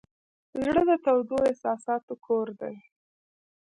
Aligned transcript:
زړه 0.63 0.81
د 0.89 0.91
تودو 1.05 1.37
احساساتو 1.49 2.13
کور 2.25 2.47
دی. 2.61 2.75